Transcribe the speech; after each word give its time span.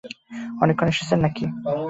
অনেকক্ষণ 0.61 0.87
এসেছেন 0.93 1.19
না 1.23 1.29
কি? 1.35 1.45